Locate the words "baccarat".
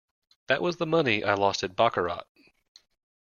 1.75-2.23